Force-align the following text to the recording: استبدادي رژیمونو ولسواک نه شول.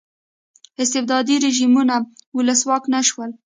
استبدادي 0.81 1.35
رژیمونو 1.45 1.97
ولسواک 2.37 2.83
نه 2.93 2.99
شول. 3.07 3.31